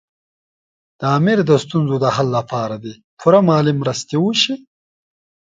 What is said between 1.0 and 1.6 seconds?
امیر د